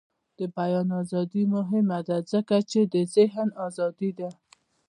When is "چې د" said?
2.71-2.95